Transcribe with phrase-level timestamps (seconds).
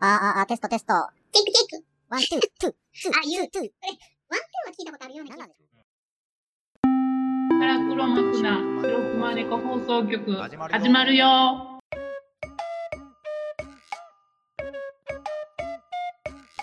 [0.00, 0.94] ああ、あ、テストテスト。
[1.32, 1.86] チェックチェック。
[2.08, 3.70] ワン、ツー、ツー、ツー、あ言うツー、ツー。
[4.30, 5.68] ワンテンは聞いたことあるような気がする。
[7.58, 11.26] カラクロマクな白熊猫放送局始まるよ始まるよ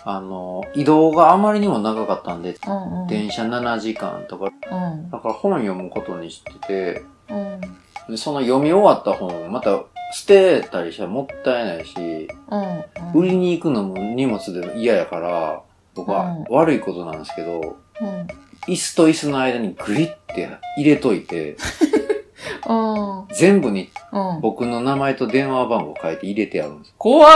[0.08, 3.08] あの、移動があまりにも長かったんで、うんうん。
[3.08, 5.10] 電車7時間とか、うん。
[5.10, 7.62] だから本読むことにしてて、うん。
[8.08, 9.84] でその読み終わった本をまた
[10.14, 13.20] 捨てたりしたらもったいないし、うん。
[13.20, 15.62] 売りに行くのも荷物で嫌やから、
[15.94, 18.28] 僕は悪いことなんですけど、うん。
[18.68, 21.58] 椅子と椅子の間にグリって入れといて、
[22.68, 23.28] うん。
[23.34, 24.41] 全部にうん。
[24.41, 26.95] 僕の名前と電話番号書いて入れてあるんです。
[26.98, 27.31] 怖っ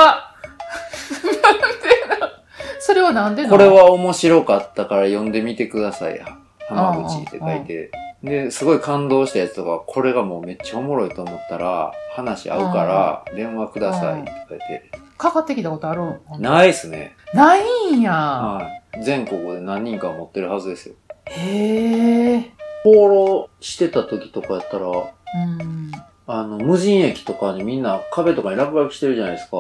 [1.42, 2.32] なんでな
[2.80, 6.22] それはなんでなこれは面白かったから読んでみてください。
[6.68, 7.92] 浜口って書いて。
[8.24, 14.92] で、すごい感動したやつとか、これがもうめっちゃおもろいと思ったら、話合うから、電話くださいって書いて。
[15.18, 16.20] かかってきたことあるん？
[16.42, 17.16] ないっすね。
[17.34, 18.14] ないんや。
[18.14, 19.04] はい。
[19.04, 20.96] 全国で何人か持ってるはずですよ。
[21.26, 22.52] へえ。
[22.84, 25.92] 放浪してた時とかやったら、うん。
[26.28, 29.58] あの、無人駅とかにみんな壁とかに落書きしてるじゃないですか。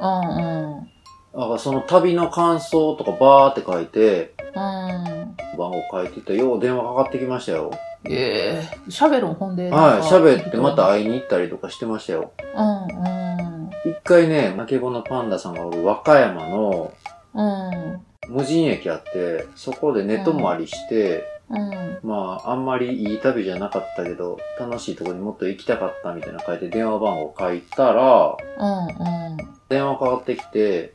[0.00, 0.90] うん
[1.32, 1.40] うん。
[1.40, 5.36] だからその旅の感想とかバーって書いて、うん。
[5.56, 7.70] 番号書いてたよう電話かかってきましたよ。
[8.04, 9.70] ええ喋るんほんで。
[9.70, 11.02] はい、喋ってまたい。
[11.02, 12.32] 会いに行ったりとかしてましたよ。
[12.54, 13.70] うんうん。
[13.84, 16.92] 一回ね、マケボのパンダさんがおる和歌山の
[17.34, 18.00] うん。
[18.28, 21.98] 無人駅あって、そこで寝泊まりして、うん。
[22.02, 30.94] まあ、あんまりいい旅じゃなかったけど、楽しいところにもっと行きたかったみたいな書いて電話番号書いたら、うん電話かかってきて、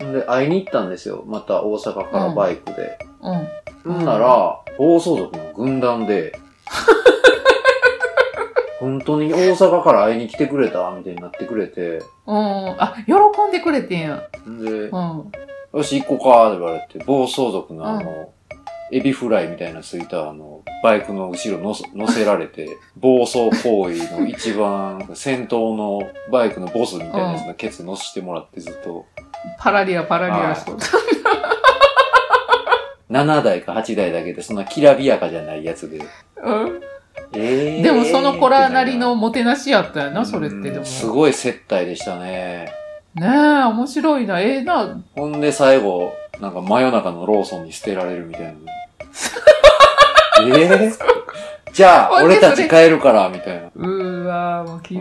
[0.00, 0.08] うん。
[0.10, 1.24] んで、会いに行ったんですよ。
[1.26, 2.98] また大阪からバイクで。
[3.22, 3.92] うん。
[3.92, 6.38] ほんなら、暴走族の軍団で、
[8.78, 12.34] 本当に大阪から会いに来てくれたみたいになってくれて、うん。
[12.78, 13.14] あ、喜
[13.48, 14.22] んでくれてんや。
[14.46, 15.32] んで、うん。
[15.72, 18.30] よし、行こうかって言われて、暴走族のあの、
[18.92, 29.06] エビフライみたいなついたあの、バイクの後ろ乗せ乗せられて、 暴走行為の一番先頭のバイクのボスみたいなやつのケツ乗せてもらってずっと、
[29.58, 30.86] パラリア、パラリアしとった。
[33.10, 35.98] 7台か8台だけでそんなきらびやかじゃないやつで。
[36.42, 36.80] うん。
[37.32, 40.78] えーでもその子らなりのもてなしやったよな、それってでも。
[40.78, 42.72] うんすごい接待でしたね。
[43.14, 43.28] ねえ、
[43.64, 44.40] 面白いな。
[44.40, 45.00] ええな。
[45.14, 48.52] ほんで最後、なんか真夜中のローソンに捨てられるみたいな。
[50.42, 50.96] えー、
[51.72, 53.70] じゃあ、俺たち帰るから、みたいな。
[53.74, 54.96] うーわー、もうき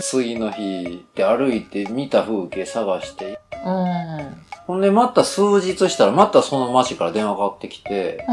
[0.00, 0.10] つ。
[0.10, 4.47] 次の日で歩いて見た風景探して、うん。
[4.68, 4.74] うん。
[4.74, 8.24] ほんでまた数日したらまたその町から電話かかってきて、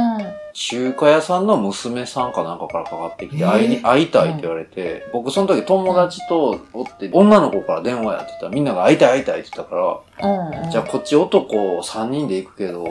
[0.53, 10.71] 中華屋さんの娘さんかなんかからかかってきて、えー会いに、会いたいって言われて、僕その時友達とおって、女の子から電話やってたらみんなが会いたい会いたいって言ったから、うん。
[10.71, 12.85] じゃあこっち男3人で行くけど、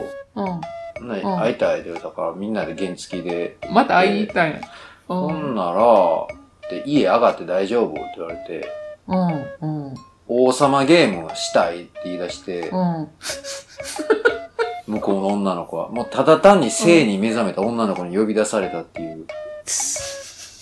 [1.39, 4.61] 会いたいって言われたからみんなで原付で、また会いたんや。
[5.09, 5.17] うん。
[5.17, 6.27] ほんなら、
[6.69, 8.71] で家上がって大丈夫って言われて、
[9.61, 9.85] うん。
[9.87, 9.95] うん。
[10.27, 13.09] 王様ゲームをしたいって言い出して、うん。
[14.87, 15.89] 向こうの女の子は。
[15.89, 19.25] もうただ単に性に目覚めた女の子に呼び出されたっていう。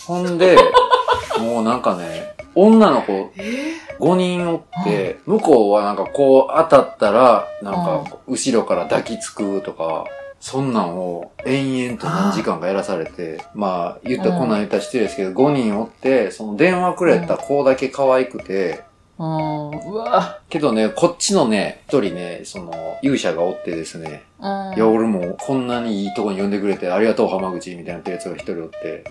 [0.05, 0.57] ほんで、
[1.39, 3.31] もうなんかね、女の子
[3.99, 10.05] 5人おって、向こうはなんかこう当たったら、なんか後ろから抱きつくとか、
[10.39, 18.83] そんなんを延々と何時間かやらされて、まあ言ったらこんなん言ったら失礼ですけど、5人おって、その電話くれた子だけ可愛くて、
[19.25, 20.39] うわ。
[20.49, 24.73] けどね、こっちのね、一人ね、その、勇者がおってですね、うん。
[24.75, 29.03] いや、俺もこんなにいいとこに呼んでくれてありがとう浜口みたいなやつが一人おって、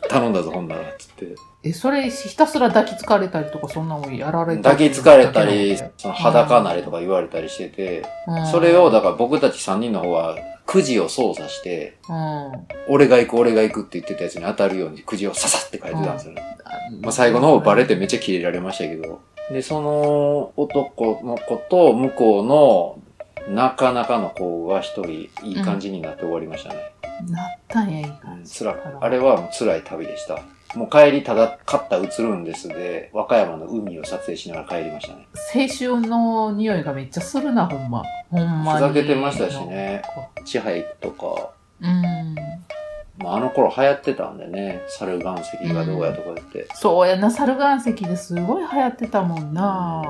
[0.08, 1.34] 頼んだぞほんなら、つって。
[1.64, 10.36] え、それ、ひたすら抱きつかれたりとか、そんなもんやられた抱きつかれたりその裸なりとか言われたりしてて、うんそれを、だから僕たち3人の方は、
[10.66, 12.52] くじを操作して、うん。
[12.88, 16.42] 俺が行く俺が行くって言ってたやつに当たるようにくじをささって書いてたんですよね。
[17.00, 19.20] まあ最後の方バレてめっちゃキレられましたけど。
[19.50, 26.92] で、その男の子と向こうのなかなかの子が一人いい感じになって終わりましたね。
[27.28, 28.58] なったんや、いいうん感じ。
[28.58, 30.42] 辛あれは辛い旅でした。
[30.76, 35.26] もう帰りただ、勝った映るんですで、和歌山の海を撮影しながら帰りましたね。
[35.54, 38.02] 青春の匂いがめっちゃするな、ほんま。
[38.30, 38.78] ほんまに。
[38.78, 40.02] ふざけてましたしね。
[40.44, 41.50] 地配とか、
[41.80, 42.34] うん。
[43.18, 46.66] まあ、あの頃流行ってたんでね、猿岩石がどうやとか言って。
[46.74, 50.02] そうやな、猿岩石ですごい流行ってたもんな。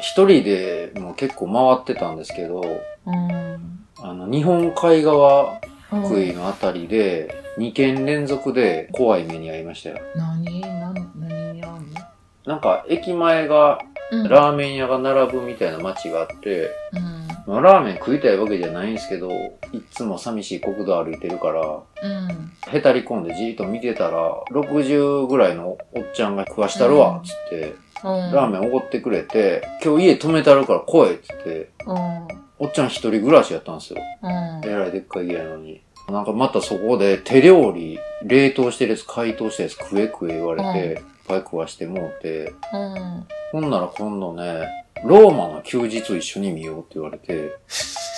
[0.00, 2.62] 一人でもう結構回ってたんですけど、
[3.06, 3.86] うん。
[4.02, 5.60] あの、日本海側
[5.92, 9.98] うん福井のあたりで、2件連続で怖い目に遭いましたよ。
[10.16, 10.60] 何？
[10.60, 12.00] 何何やんの？
[12.46, 13.80] なんか、駅前が
[14.12, 14.28] うん。
[14.28, 17.28] ラーメン屋が並ぶみたいな街があって、うん。
[17.46, 19.30] まあ、ラーメン食いたいわけじゃないんですけど、
[19.72, 22.52] いつも寂しい国道歩いてるから、うん。
[22.72, 28.32] へたり込んでじーっと見てたら、60ぐらいのおっちゃんが食わしたるわ、つって、うん。
[28.32, 32.28] ラーメンおごってくれて、今日家止めたるから来い、つって、うん。
[32.58, 34.00] おっちゃん一人暮らしやったんですよ。
[34.22, 34.68] うん。
[34.68, 35.82] えらいでっかい家やのに。
[36.10, 43.26] なんかまたそこで手料理、冷凍してるやつ、解凍したやつ食え食え言われて、いっぱい食わしてもうて、うん。
[43.52, 44.66] ほんなら今度ね、
[45.04, 47.52] ローマの休日一緒に見ようって言われて、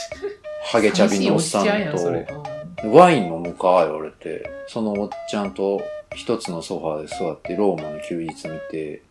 [0.65, 2.35] ハゲチャビのおっさん寂しいおっちゃんやんそ
[2.83, 5.83] れと、ワイン飲むか言われて、そのおっちゃんと
[6.15, 9.03] 一つのソファーで座ってローマの休日見て、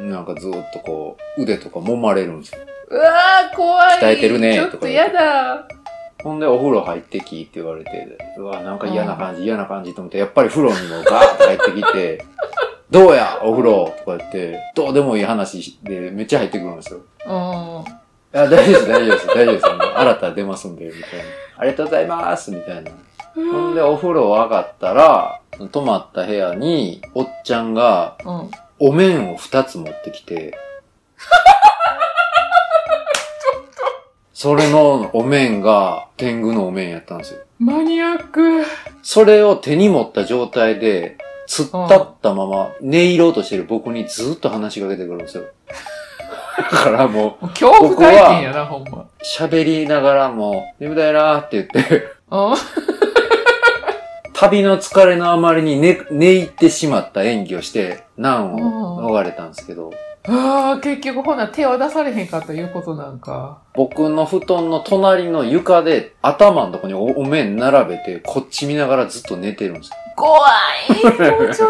[0.00, 0.10] うん。
[0.10, 2.60] なんかずーっとこう、腕とか揉まれるんですよ。
[2.88, 3.98] うわー、怖い。
[3.98, 5.68] 鍛えてるねちょっとやだ。
[6.22, 12.24] ほんでお風呂入ってきって言われて、うわ、なんか嫌な感じ、嫌な感じと思って、やっぱり風呂にもガーッと入ってきて、
[12.90, 17.00] どうやお風呂とか言って、どうでもいい話でめっちゃ入ってくるんですよ。
[17.26, 17.30] うん。
[17.32, 17.84] あ、
[18.32, 19.66] 大丈夫です、大丈夫です、大丈夫です。
[19.66, 21.06] 新たに出ますんで、みたいな。
[21.58, 22.90] ありがとうございます、みたいな。
[23.34, 25.40] ほんで、お風呂上がったら、
[25.72, 28.50] 泊まった部屋に、おっちゃんが、うん。
[28.78, 30.56] お面を二つ持ってきて、
[34.42, 37.40] それのお面が天狗のお面やったんですよ。
[37.58, 38.64] マニアック。
[39.02, 45.44] それを手に持った状態で、突っ立ったまま、寝入ろうとしてる僕にずっと話しかけてくるんですよ。
[46.56, 49.04] だからもう、恐怖体験やな、ほんま。
[49.22, 52.54] 喋りながらも、眠たいなーって言って、うん。
[54.40, 59.90] 旅の疲れのあまりに寝、寝入ってしまった演技をして、難を逃れたんですけど、
[60.26, 63.58] ああ、結局ほな手を出されへんかったいうことなんか。
[63.74, 69.96] 僕の布団の隣の床で頭のとこにおお面並べて、こっち見ながらずっと寝てるんですよ。
[70.16, 70.38] 怖
[70.88, 71.04] い。
[71.04, 71.66] もうちょっとやだ。
[71.66, 71.68] も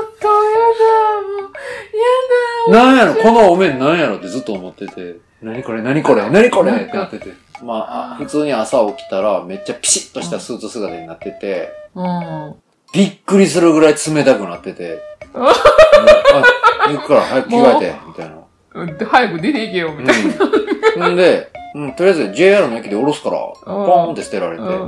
[2.69, 2.85] う、やだ。
[2.85, 3.21] なんやろ？
[3.21, 4.19] このお面なんやろ？
[4.19, 5.83] ってずっと思ってて、何これ？
[5.83, 6.31] 何これ？
[6.31, 6.71] 何これ？
[6.71, 7.35] ってなってて。
[7.63, 12.55] まああ、普通に朝起きたらめっちゃピシッとしたスーツ姿になってて、うん。
[12.93, 15.01] びっくりするぐらい冷たくなってて、
[15.35, 19.07] う行くから早く着替えて、みたいな。
[19.07, 21.07] 早く出ていけよ、みたいな。
[21.07, 21.13] うん。
[21.15, 24.63] んで、うん、とりあえず JR の駅で降ろすから、ポーンって捨てられて。
[24.63, 24.87] うん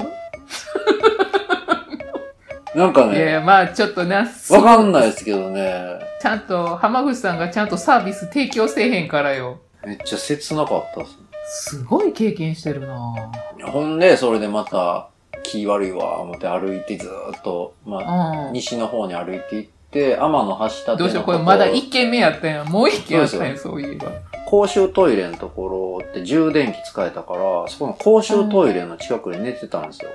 [2.75, 9.61] なんかね、いやいや、まあちょっとな、わかんないですけどね、ちゃんと、浜口さんがちゃんとサービス提供せえへんからよ。
[9.85, 11.22] めっちゃ切なかったっすね。
[11.45, 13.33] すごい経験してるな
[13.67, 15.09] ほんで、それでまた、
[15.43, 18.53] 気悪いわ、思って歩いてずーっと、まあ、うん。
[18.53, 22.69] 西の方に歩いて行って、天の橋立てのどうしよう、これまだ一軒目やったやん。
[22.69, 24.11] もう一軒やったやん、そういえば。
[24.47, 30.11] 公衆トイレのところって充電器使えたから、そこの公衆トイレの近くで寝てたんですよ。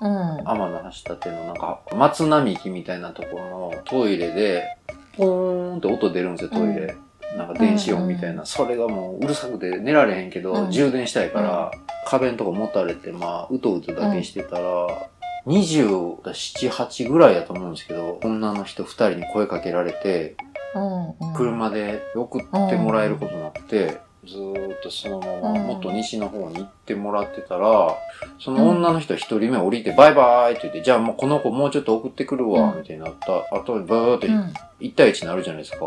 [0.00, 0.48] うん。
[0.48, 4.76] 天の橋立てのなんか、松並木みたいなところのトイレで、
[5.16, 6.96] ポーンって音出るんですよ、トイレ。
[7.36, 8.44] なんか電子音みたいな。
[8.46, 11.70] それがもううるさくて寝られへんけど、うん充電したいから、
[12.06, 15.08] 壁のとこ持たれて、まあ、うとうとだけしてたら、
[15.46, 20.36] 27、8ぐらいやと思うんですけど、女の人2人に声かけられて、
[20.74, 21.08] うん。
[21.08, 21.34] うん。
[21.34, 27.94] 車で送ってもらえることになって、ずーっとそのままうんもっと西の方に行ってもらってたら、
[28.38, 34.52] その女の人一人目降りてバイバイって言って、じゃあもうこの子もうちょっと送ってくるわ、うんみたいになった後にバーってうん。
[34.80, 35.86] 1対1になるじゃないですか。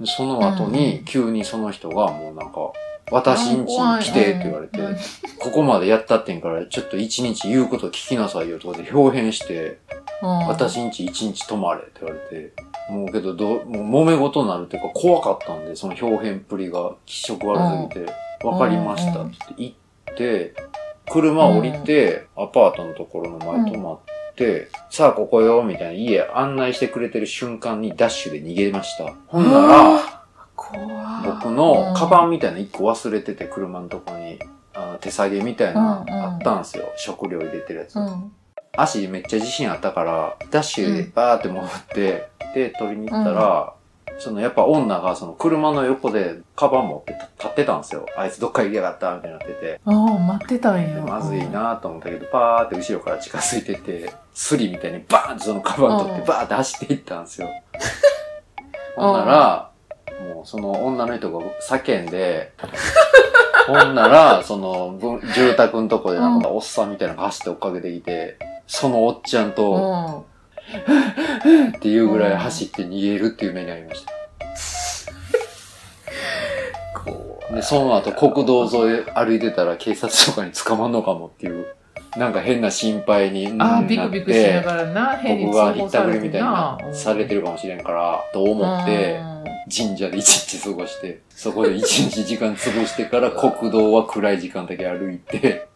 [0.00, 2.72] でその後に急にその人がもうなんか、
[3.10, 4.96] 私んちに来てって言われて、うん
[5.38, 9.78] ここまでやったってんから、ちょっと一日言うこと聞きなさいよとかで表変して、
[10.22, 12.52] うん私んち一日泊まれって言われて、
[12.90, 18.12] もうけどどう、もう揉め事になるっていうか怖かったんで、その表変っぷりが気色悪すぎて、
[18.44, 19.74] わかりましたって言って行
[20.12, 20.54] って、
[21.08, 24.15] 車降りて、アパートのところの前泊まって、
[24.90, 29.14] さあここよ、みたいな家案内してくれてる瞬間にダッシュで逃げました。
[29.26, 30.26] ほんなら、
[31.24, 34.38] 僕のカバンみたいな一個忘れてて、車のとこに、
[34.74, 36.92] あの手提げみたいなうんうんあったんですよ。
[36.96, 37.96] 食料入れてるやつ。
[37.96, 38.32] うん。
[38.76, 43.72] 足めっちゃ自信あったから、ダッシュでバーって戻って、で、取りに行ったら、
[44.18, 48.06] そのやっぱ女がその車の横でカバン持って立立ってたんですよ。
[48.16, 49.80] あいつどっか行きやがったみたいになってて。
[49.84, 50.94] ああ、待ってたんや。
[50.94, 57.48] でまずいなと思ったけど、パーって後ろから近づいてて、スリみたいにバーンってそのカバン取ってうんバーって走っていったんですよ。
[58.96, 59.70] ほんなら、
[60.34, 62.52] もうその女の人が叫んで、
[63.66, 70.35] ほんなら、そのぶ住宅のとこでなんかおっさんみたいなのが走って追っかけてきて、そのおっちゃんうと、ん。
[71.76, 74.12] っていうぐらい走って逃げるっていう目に遭いました。
[77.54, 81.66] で、その後国道沿い歩いてたら警察とかに捕まんのかもっていう
[82.16, 86.78] なんか変な心配にああ、なビクビクしながらな、僕がひったくりみたいな。
[86.92, 89.20] されてるかもしれんから、と思って、
[89.74, 95.68] 神社で一日過ごして、そこで一日時間潰してから国道は暗い時間だけ歩いて、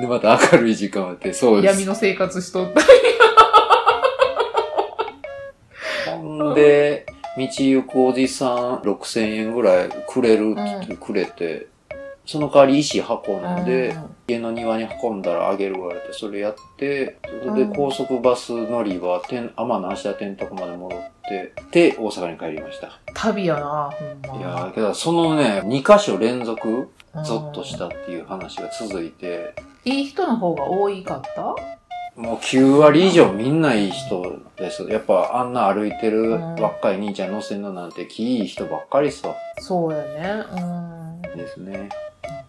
[0.00, 1.74] で、また明るい時間あって、そうです。
[1.74, 2.80] 闇の生活しとった。
[6.10, 7.06] ほんで、
[7.36, 11.66] 道行くおじさん6000円ぐらいくれるって言ってくれて、
[12.26, 13.94] その代わり石運んで、
[14.26, 22.98] 家の庭に運んだらあげるわれて、それやって、それで高速バス乗り場、天天の橋田天徳まで戻って、で、大阪に帰りました。
[23.14, 24.38] 旅やな、ほんま。
[24.38, 27.24] いやーけどそのね、2箇所連続、うん。
[27.24, 31.54] ゾッとしたっていう話が続いて、いい人の方が多いかった？
[32.16, 34.84] もう9割以上みんないい人です。
[34.84, 39.34] やっぱあんな歩いてるうん若い兄ちゃん乗せんのなんて気いい人ばっかりさ。
[39.58, 40.44] そうやね。
[40.52, 40.58] うん。
[40.60, 41.88] なんですね。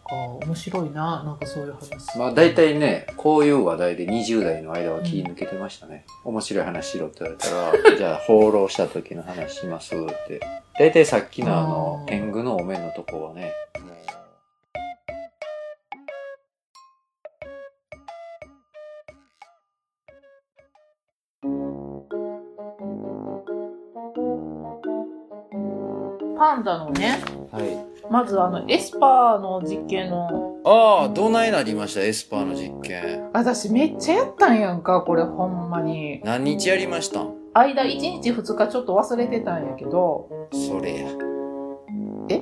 [0.05, 2.17] か、面白いな、なんかそういう話。
[2.17, 6.05] まあ大体ね、こういう話題で20代の間は気抜けてましたね。
[6.23, 10.39] 面白い話しろって言われたら、 じゃあ放浪した時の話しますって。
[10.77, 13.94] 大体さっきのあのう、ん天狗のお面のとこはね、もう
[26.65, 28.11] パンダのね、はい。
[28.11, 33.29] まずあの、エスパーの実験の、ああ、どないなりました、エスパーの実験。
[33.33, 36.21] 私めっちゃやったんやんか、これほんまに。
[36.23, 37.21] 何日やりました？
[37.21, 41.07] ん間1日2日ちょっと忘れてたんやけど、それや。
[42.29, 42.41] え？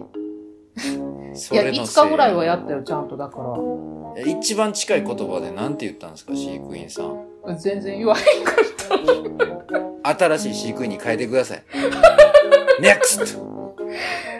[1.35, 3.53] そ いや、5れのせい日ぐらいはやったよ、ちゃんとだから。
[4.17, 7.57] え一番近い言葉で何て言ったんですか、飼育員さん？
[7.57, 8.55] 全然言わへんかっ
[10.03, 10.15] た。
[10.15, 11.63] 新しい飼育員に変えてください。
[12.81, 13.52] NEXT!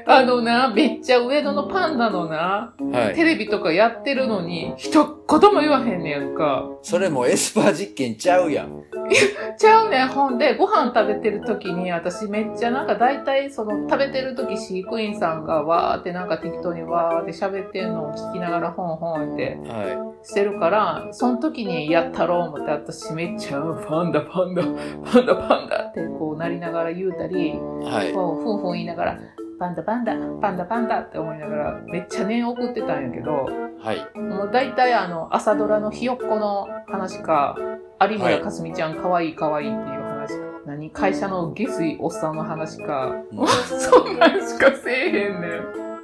[0.06, 3.16] あのな、めっちゃ上野のパンダのな、はい。
[3.16, 6.70] テレビとかやってるのに、一言も言わへんねやんか。
[6.82, 8.84] それもうエスパー実験ちゃうやん。
[9.58, 27.54] ちゃうねん、ほんで、ご飯食べてる時に、私めっちゃなんか大体その食べてる時飼育員さんがわーってなんか適当にわーって喋ってんのを聞きながらほんほんってはしてるから、その時にやったろう思って私めっちゃパンダパンダ、パンダパンダってこうなりながら言うたり、い。
[27.54, 28.14] はい。
[28.14, 29.20] ふんふん言いながら、
[29.64, 33.48] パンダパンダ、パンダパンダって思いながらめっちゃ念送ってたんやけど、
[33.80, 34.20] はい。
[34.20, 37.56] もう大体あの朝ドラのひよっこの話か、
[38.02, 45.52] 有村架純ちゃんかわいいかわいいっていう話か、何会社の下水おっさんの話か、うんもう そんなんしかせえへんねん。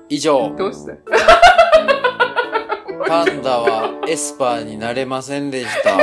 [0.08, 0.98] 以上、どうして？
[3.10, 5.98] パンダはエスパーになれませんでした。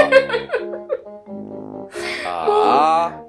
[2.28, 3.22] あ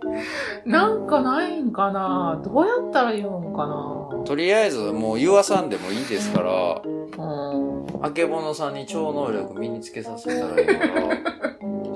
[0.65, 4.06] なんかないんかなどうやったら言うんかなあ。
[4.27, 7.87] とりあえずもう言わさんでもいいですから、うん。
[8.05, 10.79] あけぼのさんに超能力身につけさせたらいいから、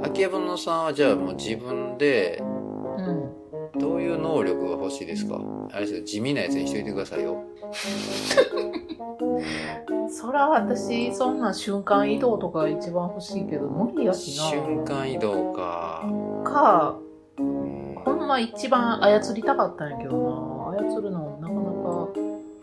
[0.06, 3.80] あけぼのさんはじゃあもう自分で、うん。
[3.80, 5.40] どういう能力が欲しいですか？
[5.72, 7.44] あれですよ、地味なやつにしといてくださいよ。
[10.10, 14.44] そら私、そんな瞬間移動とか一番欲しいけど、無理やしな。
[14.46, 16.04] 瞬間移動か。
[16.44, 16.98] か、
[17.38, 20.90] うんほんま一番操りたかったんやけどな。
[20.90, 21.31] 操るの。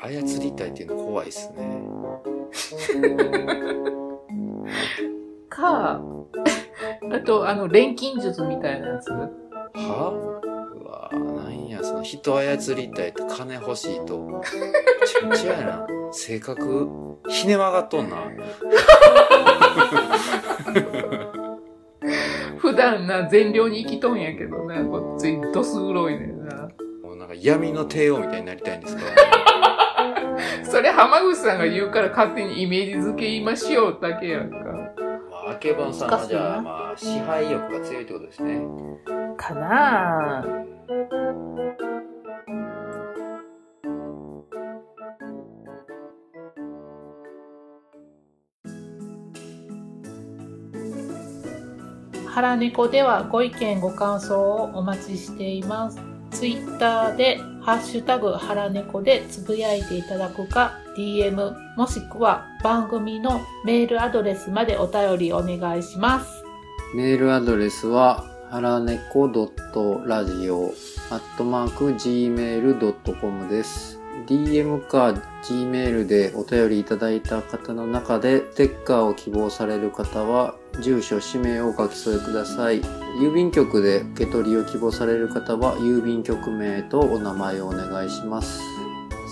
[0.00, 1.82] 操りたいっていうの怖いっすね。
[5.48, 6.00] か、
[7.12, 9.10] あと、あの、錬金術みたいなやつ。
[9.10, 9.28] は？
[9.74, 14.18] うわなんや、その人操りたいと金欲しいと。
[14.18, 14.40] め
[15.06, 15.86] ちゃくちゃやな。
[16.12, 16.88] 性格、
[17.28, 18.16] ひね曲がっとんな。
[22.58, 26.68] 普段な、善良に生きとんやけどな、こっち、どす黒いねんな。
[27.02, 29.02] もうなんか闇の帝王みたいになりたいんですか？
[30.70, 34.56] それ浜口さんが言うから勝手にイメージ付け言いましょうだけやんか。
[35.30, 38.60] まあ、あけぼんさんはじゃあ、まあ、支配欲が強いってことですね。
[39.36, 40.68] かなぁ。
[52.26, 55.98] 腹猫ではご意見ご感想をお待ちしています。
[56.30, 66.44] ツイッターでハッシュタグ腹猫でつぶやいていただくか DM もしくは番組のメールアドレスまでお便りお願いします。
[66.94, 70.72] メールアドレスは、はらねこ .radio
[71.10, 73.98] アットマーク gmail.com です。
[74.26, 82.82] DM か Gmail でお便りいただいた方の中で、ステッカーを希望される方は、住所、氏名をお書き添えください。
[83.20, 88.60] 郵便局で受け取りを希望される方は、郵便局名とお名前をお願いします。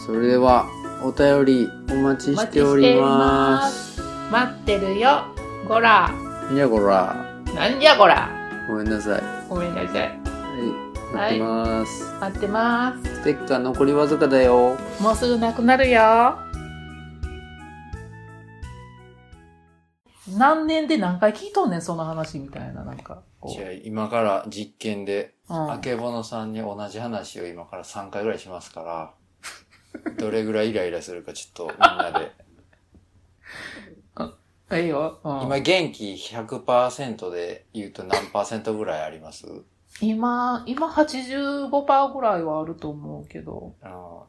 [0.07, 0.67] それでは、
[1.03, 4.01] お便りお待ちしております。
[4.31, 5.25] 待ってるよ。
[5.69, 6.11] ごら。
[6.53, 7.15] いやこら。
[7.55, 8.29] なんじゃこら。
[8.69, 9.23] ごめんなさい。
[9.49, 10.19] ごめんなさい。
[11.13, 11.37] はい。
[11.37, 12.15] 待ってます。
[12.21, 13.15] 待ってます。
[13.15, 14.77] ステッカー残りわずかだよ。
[15.01, 16.46] もうすぐなくなるよ。
[20.31, 23.23] 何年で何回聞いとんねん、その話みたいな、なんか。
[23.41, 29.15] こじゃあ今から実験で、ううんあけぼのさんに同じ話を今から3回ぐらいしますから、
[30.19, 32.33] どれぐらいイライラするかちょっとみんなで。
[34.73, 35.21] いいよ。
[35.23, 39.47] うん今元気100%で言うと何パーセントぐらいあります？
[40.01, 43.75] 今、今85%ぐらいはあると思うけど。
[43.81, 44.27] あの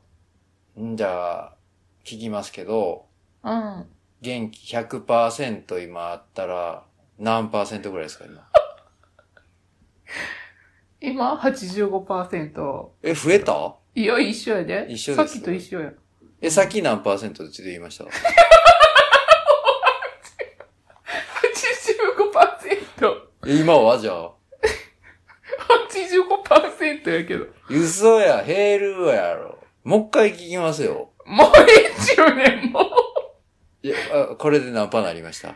[0.80, 1.54] んじゃあ、
[2.04, 3.06] 聞きますけど、
[3.44, 3.86] うん。
[4.22, 6.84] 元気100%今あったら
[7.20, 8.48] 何パーセントぐらいですか今？
[11.00, 12.88] 今85%。
[13.04, 13.76] え、増えた？
[13.96, 14.86] いや、一緒やで。
[14.90, 15.92] 一緒ですさっきと一緒や。
[16.42, 18.06] え、さっき何パーセントって言いました？
[23.00, 23.22] 85%。
[23.48, 24.32] え今はじゃあ
[25.90, 27.46] ？85%やけど。
[27.70, 29.58] 嘘や、ヘールやろ。
[29.84, 31.12] もう一回聞きますよ。
[31.26, 32.84] もうええっちゅうねん、もう。
[33.84, 33.96] いや、
[34.32, 35.56] あこれで何パーなりました？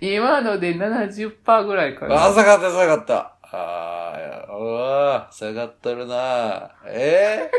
[0.00, 2.26] 今ので70%ぐらいかな。
[2.26, 3.32] あ、下がった、下がった。
[3.42, 7.50] あー、うわー下がっとるなえ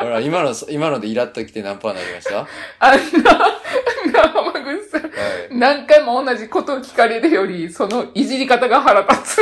[0.00, 2.36] ー、ほら、今の、今のでイラッときて何パーなりました？
[2.36, 2.46] は
[2.78, 5.10] あんな、浜口さん、い。
[5.50, 9.40] 何回も同じことを聞かれるより、そのいじり方が腹立つ。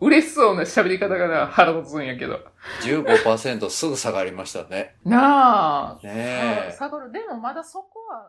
[0.00, 2.40] 嬉しそうな喋り方がな腹立つんやけど。
[2.82, 4.96] 15%すぐ下がりましたね。
[5.04, 6.00] なあ。
[6.02, 6.74] ねえ。
[6.76, 7.12] 下がる。
[7.12, 8.28] でもまだそこは、